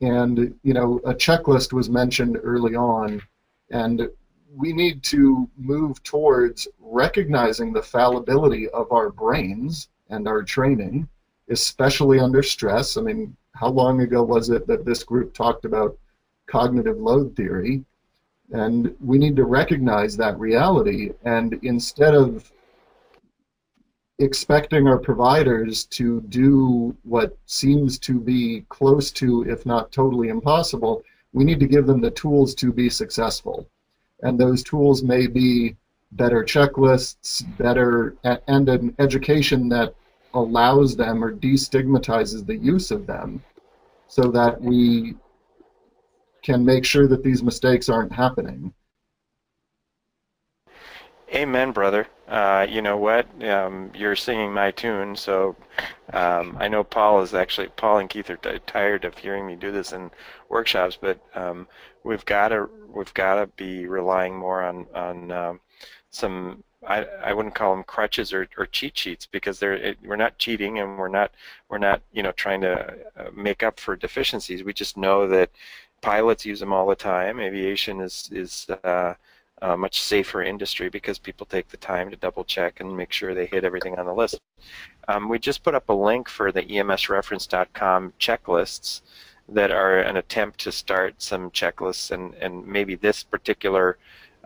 [0.00, 3.22] And, you know, a checklist was mentioned early on,
[3.70, 4.08] and
[4.54, 11.08] we need to move towards recognizing the fallibility of our brains and our training,
[11.50, 12.96] especially under stress.
[12.96, 15.96] I mean, how long ago was it that this group talked about
[16.46, 17.84] cognitive load theory.
[18.52, 21.10] And we need to recognize that reality.
[21.24, 22.52] And instead of
[24.18, 31.02] expecting our providers to do what seems to be close to, if not totally impossible,
[31.32, 33.66] we need to give them the tools to be successful.
[34.22, 35.76] And those tools may be
[36.12, 39.94] better checklists, better, and an education that
[40.34, 43.42] allows them or destigmatizes the use of them
[44.08, 45.14] so that we
[46.42, 48.72] can make sure that these mistakes aren't happening.
[51.34, 52.06] Amen, brother.
[52.28, 53.26] Uh, you know what?
[53.42, 55.56] Um, you're singing my tune, so
[56.12, 59.56] um, I know Paul is actually Paul and Keith are t- tired of hearing me
[59.56, 60.10] do this in
[60.50, 61.66] workshops, but um,
[62.04, 65.60] we've got to we've got to be relying more on on um,
[66.10, 70.16] some I, I wouldn't call them crutches or, or cheat sheets because they're it, we're
[70.16, 71.32] not cheating and we're not
[71.70, 74.64] we're not you know trying to uh, make up for deficiencies.
[74.64, 75.50] We just know that
[76.02, 77.40] pilots use them all the time.
[77.40, 79.14] Aviation is is uh,
[79.62, 83.32] a much safer industry because people take the time to double check and make sure
[83.32, 84.40] they hit everything on the list.
[85.08, 89.02] Um, we just put up a link for the EMSreference.com checklists
[89.48, 93.98] that are an attempt to start some checklists, and, and maybe this particular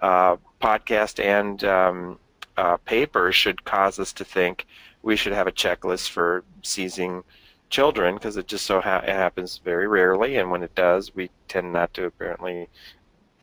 [0.02, 2.18] uh, podcast and um,
[2.56, 4.66] uh, paper should cause us to think
[5.02, 7.22] we should have a checklist for seizing
[7.70, 11.30] children because it just so ha- it happens very rarely, and when it does, we
[11.48, 12.68] tend not to apparently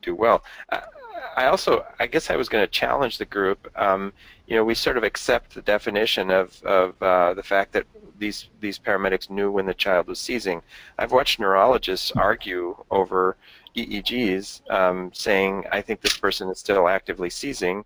[0.02, 0.44] do well.
[1.36, 3.72] I also, I guess I was going to challenge the group.
[3.76, 4.14] Um,
[4.48, 7.86] you know, we sort of accept the definition of, of uh, the fact that
[8.20, 10.62] these these paramedics knew when the child was seizing.
[11.00, 13.36] I've watched neurologists argue over
[13.76, 17.84] EEGs, um, saying I think this person is still actively seizing,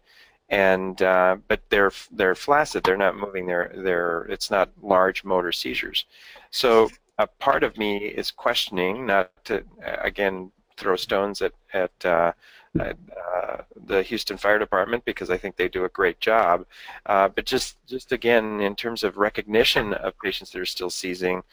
[0.49, 2.83] and uh, but they're they're flaccid.
[2.83, 3.45] They're not moving.
[3.47, 6.05] They're they're it's not large motor seizures.
[6.51, 12.31] So a part of me is questioning, not to again throw stones at at, uh,
[12.79, 16.65] uh, the Houston Fire Department because I think they do a great job,
[17.07, 21.43] uh, but just just again in terms of recognition of patients that are still seizing.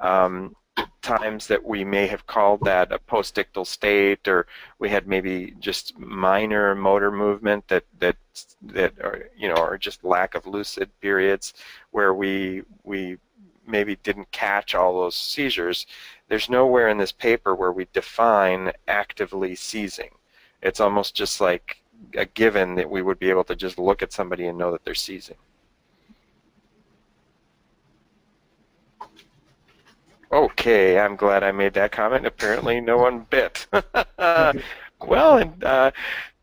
[0.00, 0.54] Um,
[1.02, 4.46] times that we may have called that a postictal state or
[4.78, 8.16] we had maybe just minor motor movement that that
[8.62, 11.54] that are you know or just lack of lucid periods
[11.90, 13.18] where we we
[13.68, 15.86] maybe didn't catch all those seizures,
[16.28, 20.10] there's nowhere in this paper where we define actively seizing.
[20.62, 21.82] It's almost just like
[22.14, 24.84] a given that we would be able to just look at somebody and know that
[24.84, 25.36] they're seizing.
[30.30, 32.26] Okay, I'm glad I made that comment.
[32.26, 33.66] Apparently, no one bit.
[34.18, 35.90] well, and uh,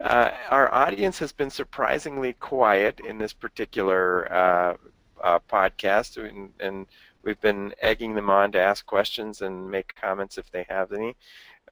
[0.01, 4.75] uh, our audience has been surprisingly quiet in this particular uh,
[5.23, 6.87] uh podcast, and, and
[7.23, 11.15] we've been egging them on to ask questions and make comments if they have any.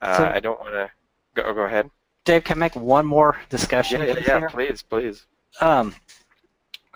[0.02, 0.92] Uh, so, I don't want to
[1.34, 1.52] go.
[1.54, 1.90] Go ahead.
[2.26, 4.02] Dave, can I make one more discussion?
[4.02, 5.26] Yeah, yeah, yeah please, please.
[5.62, 5.96] Um,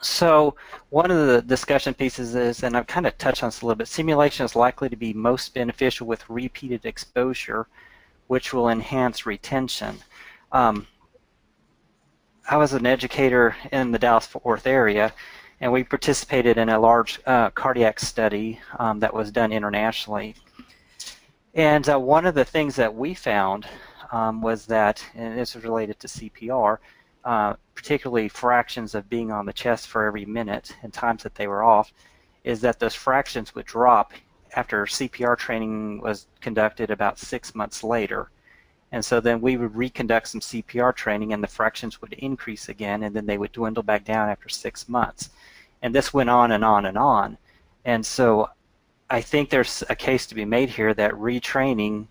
[0.01, 0.55] so
[0.89, 3.77] one of the discussion pieces is, and I've kind of touched on this a little
[3.77, 7.67] bit, simulation is likely to be most beneficial with repeated exposure,
[8.27, 9.97] which will enhance retention.
[10.51, 10.87] Um,
[12.49, 15.13] I was an educator in the Dallas-Fort Worth area,
[15.59, 20.35] and we participated in a large uh, cardiac study um, that was done internationally.
[21.55, 23.65] And uh, one of the things that we found
[24.11, 26.77] um, was that, and this was related to CPR,
[27.27, 31.45] uh, particularly fractions of being on the chest for every minute and times that they
[31.45, 31.91] were off,
[32.45, 34.13] is that those fractions would drop
[34.55, 38.31] after CPR training was conducted about six months later.
[38.93, 43.03] And so then we would reconduct some CPR training and the fractions would increase again
[43.03, 45.29] and then they would dwindle back down after six months.
[45.81, 47.37] And this went on and on and on.
[47.83, 48.49] And so
[49.09, 52.07] I think there's a case to be made here that retraining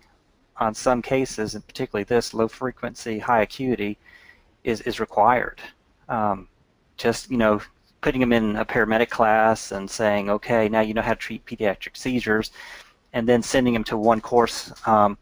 [0.57, 3.97] on some cases, and particularly this low frequency, high acuity,
[4.67, 5.61] is, is required.
[6.09, 6.47] Um,
[6.97, 7.61] just, you know,
[8.01, 11.45] putting them in a paramedic class and saying, okay, now you know how to treat
[11.45, 12.51] pediatric seizures,
[13.13, 15.17] and then sending them to one course um,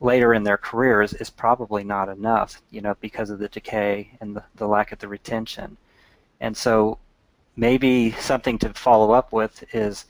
[0.00, 4.36] later in their careers is probably not enough, you know, because of the decay and
[4.36, 5.76] the, the lack of the retention.
[6.40, 6.98] And so
[7.56, 10.04] maybe something to follow up with is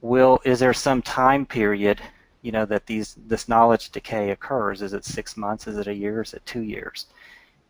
[0.00, 2.00] will is there some time period
[2.42, 5.94] you know that these this knowledge decay occurs is it six months is it a
[5.94, 7.06] year is it two years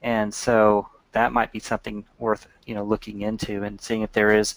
[0.04, 4.36] and so that might be something worth you know looking into and seeing if there
[4.36, 4.54] is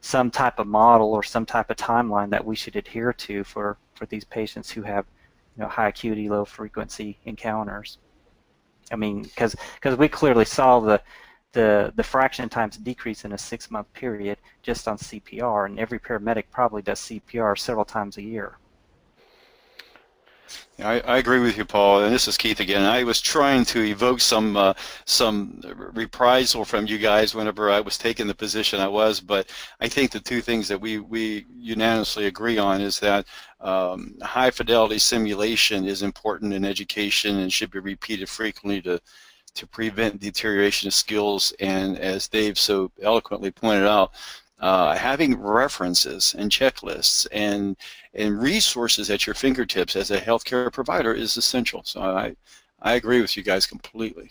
[0.00, 3.78] some type of model or some type of timeline that we should adhere to for
[3.94, 5.06] for these patients who have
[5.56, 7.98] you know high acuity low frequency encounters
[8.92, 9.56] i mean because
[9.96, 11.00] we clearly saw the
[11.52, 15.98] the, the fraction times decrease in a six month period just on CPR, and every
[15.98, 18.58] paramedic probably does CPR several times a year.
[20.78, 22.04] I, I, agree with you, Paul.
[22.04, 22.84] And this is Keith again.
[22.84, 24.74] I was trying to evoke some uh,
[25.04, 25.60] some
[25.92, 30.10] reprisal from you guys whenever I was taking the position I was, but I think
[30.10, 33.26] the two things that we, we unanimously agree on is that
[33.60, 39.00] um, high fidelity simulation is important in education and should be repeated frequently to
[39.54, 44.12] to prevent deterioration of skills and as Dave so eloquently pointed out,
[44.60, 47.76] uh, having references and checklists and
[48.14, 51.82] and resources at your fingertips as a healthcare provider is essential.
[51.84, 52.36] So I
[52.82, 54.30] I agree with you guys completely.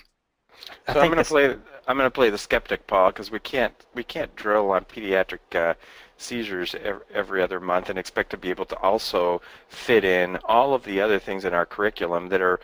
[0.92, 1.56] So I'm going to play
[1.88, 5.40] I'm going to play the skeptic, Paul, because we can't we can't drill on pediatric
[5.56, 5.74] uh,
[6.18, 6.76] seizures
[7.14, 11.00] every other month and expect to be able to also fit in all of the
[11.00, 12.60] other things in our curriculum that are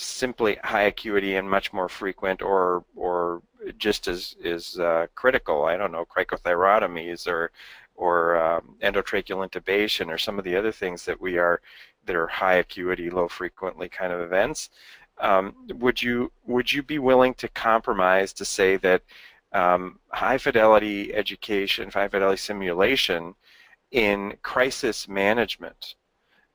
[0.00, 3.42] simply high acuity and much more frequent or or
[3.78, 5.64] just as is uh, critical.
[5.64, 7.50] I don't know cricothyrotomies or
[7.96, 11.60] or um, endotracheal intubation or some of the other things that we are
[12.06, 14.70] that are high acuity, low frequently kind of events.
[15.18, 19.02] Um, would you would you be willing to compromise to say that
[19.52, 23.34] um, high fidelity education, high fidelity simulation
[23.90, 25.96] in crisis management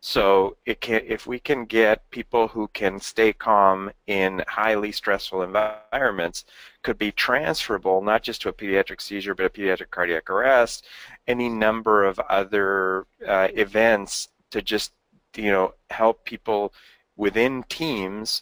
[0.06, 6.44] so can, if we can get people who can stay calm in highly stressful environments,
[6.82, 10.86] could be transferable not just to a pediatric seizure, but a pediatric cardiac arrest,
[11.26, 14.92] any number of other uh, events to just
[15.38, 16.74] you know help people
[17.16, 18.42] within teams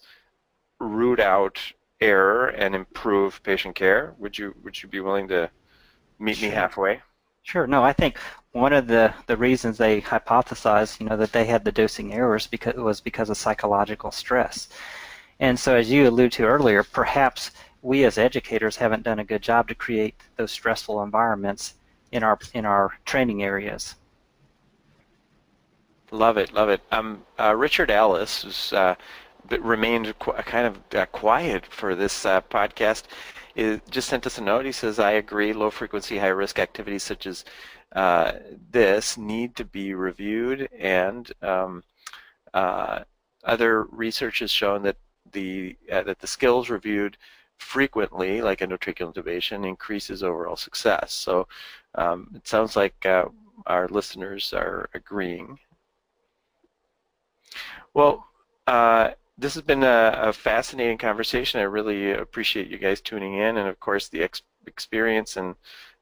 [0.79, 1.59] root out
[2.01, 4.15] error and improve patient care?
[4.17, 5.47] Would you would you be willing to
[6.17, 6.49] meet sure.
[6.49, 7.01] me halfway?
[7.43, 7.67] Sure.
[7.67, 8.17] No, I think
[8.53, 12.47] one of the, the reasons they hypothesized, you know, that they had the dosing errors
[12.47, 14.67] because was because of psychological stress.
[15.39, 19.41] And so, as you alluded to earlier, perhaps we as educators haven't done a good
[19.41, 21.75] job to create those stressful environments
[22.11, 23.95] in our in our training areas.
[26.11, 26.81] Love it, love it.
[26.91, 28.95] Um, uh, Richard Ellis has uh,
[29.49, 33.03] remained qu- kind of uh, quiet for this uh, podcast.
[33.55, 34.65] It just sent us a note.
[34.65, 35.53] He says, "I agree.
[35.53, 37.45] Low frequency, high risk activities such as
[37.95, 38.33] uh,
[38.71, 41.83] this need to be reviewed, and um,
[42.53, 43.03] uh,
[43.43, 44.97] other research has shown that
[45.31, 47.17] the that the skills reviewed."
[47.61, 51.13] frequently, like endotracheal intubation, increases overall success.
[51.13, 51.47] So
[51.93, 53.25] um, it sounds like uh,
[53.67, 55.59] our listeners are agreeing.
[57.93, 58.25] Well,
[58.67, 61.59] uh, this has been a, a, fascinating conversation.
[61.59, 65.55] I really appreciate you guys tuning in, and of course the ex experience and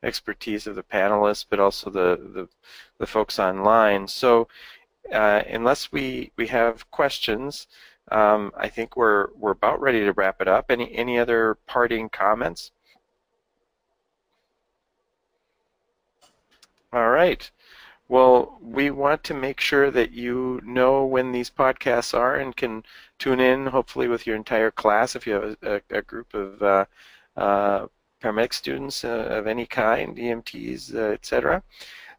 [0.04, 2.50] expertise of the panelists, but also the the,
[3.00, 4.08] the folks online.
[4.08, 4.48] So,
[5.12, 7.68] uh, unless we we have questions,
[8.12, 10.72] um, I think we're we're about ready to wrap it up.
[10.72, 12.72] Any any other parting comments?
[16.94, 17.50] All right.
[18.08, 22.84] Well, we want to make sure that you know when these podcasts are and can
[23.20, 26.86] tune in, hopefully, with your entire class if you have a, a group of uh,
[27.38, 27.88] uh,
[28.22, 31.64] paramedic students uh, of any kind, EMTs, uh, etc.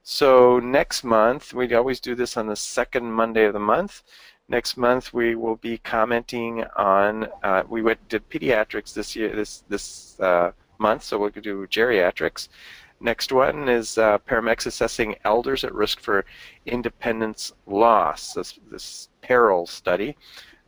[0.03, 4.03] So next month, we always do this on the second Monday of the month.
[4.49, 7.29] Next month, we will be commenting on.
[7.43, 12.49] Uh, we went, did pediatrics this year, this this uh, month, so we'll do geriatrics.
[13.03, 16.27] Next one is uh, paramedics assessing elders at risk for
[16.67, 20.17] independence loss, this, this PERIL study.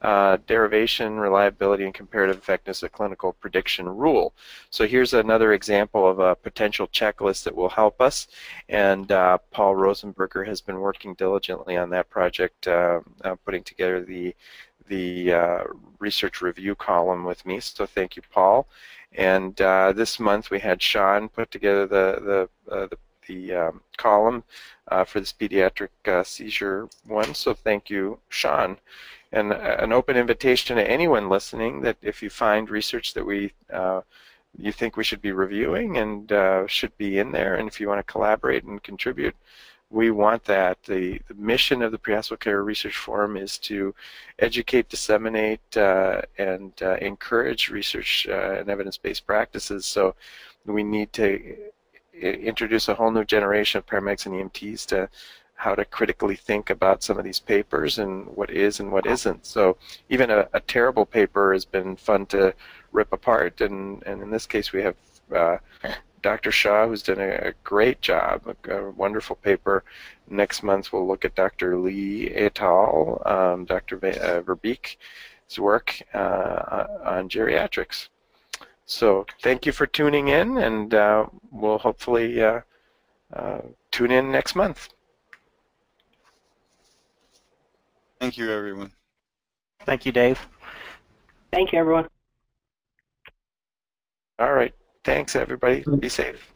[0.02, 4.34] Uh, derivation, reliability, and comparative effectiveness of clinical prediction rule.
[4.68, 8.26] So here's another example of a potential checklist that will help us,
[8.68, 14.04] and uh, Paul Rosenberger has been working diligently on that project, uh, uh putting together
[14.04, 14.34] the
[14.88, 15.64] the uh,
[16.00, 17.60] research review column with me.
[17.60, 18.66] So thank you, Paul.
[19.14, 22.98] And uh, this month we had Sean put together the the uh, the,
[23.28, 24.42] the um, column
[24.88, 27.34] uh, for this pediatric uh, seizure one.
[27.34, 28.78] So thank you, Sean.
[29.32, 33.52] And uh, an open invitation to anyone listening that if you find research that we
[33.72, 34.02] uh,
[34.58, 38.06] you think we should be reviewing and should be in there, and if you want
[38.06, 39.34] to collaborate and contribute,
[39.92, 40.82] we want that.
[40.84, 43.94] The, the mission of the Prehospital Care Research Forum is to
[44.38, 49.84] educate, disseminate, uh, and uh, encourage research uh, and evidence-based practices.
[49.84, 50.14] So
[50.64, 51.56] we need to
[52.14, 55.08] introduce a whole new generation of paramedics and EMTs to
[55.62, 59.46] how to critically think about some of these papers and what is and what isn't.
[59.46, 59.76] So
[60.08, 62.52] even a, a terrible paper has been fun to
[62.90, 64.96] rip apart, and, and in this case we have
[65.32, 65.58] uh,
[66.20, 66.50] Dr.
[66.50, 69.84] Shah, who's done a, a great job, a, a, wonderful paper.
[70.28, 71.78] Next month we'll look at Dr.
[71.78, 73.98] Lee et al., um, Dr.
[73.98, 74.96] Uh, Verbeek's
[75.60, 78.08] work uh, on geriatrics.
[78.86, 82.60] So thank you for tuning in, and uh, we'll hopefully uh,
[83.32, 83.60] uh,
[83.92, 84.88] tune in next month.
[88.22, 88.92] Thank you, everyone.
[89.84, 90.38] Thank you, Dave.
[91.52, 92.06] Thank you, everyone.
[94.38, 94.72] All right.
[95.02, 95.84] Thanks, everybody.
[95.98, 96.51] Be safe.